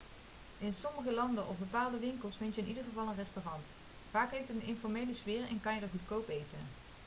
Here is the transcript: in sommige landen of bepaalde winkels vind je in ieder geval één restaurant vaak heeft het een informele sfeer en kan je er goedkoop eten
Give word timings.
in 0.59 0.73
sommige 0.73 1.11
landen 1.13 1.47
of 1.47 1.55
bepaalde 1.57 1.99
winkels 1.99 2.37
vind 2.37 2.55
je 2.55 2.61
in 2.61 2.67
ieder 2.67 2.83
geval 2.83 3.05
één 3.07 3.15
restaurant 3.15 3.65
vaak 4.11 4.31
heeft 4.31 4.47
het 4.47 4.57
een 4.61 4.67
informele 4.67 5.13
sfeer 5.13 5.47
en 5.47 5.61
kan 5.61 5.75
je 5.75 5.81
er 5.81 5.89
goedkoop 5.91 6.29
eten 6.29 6.57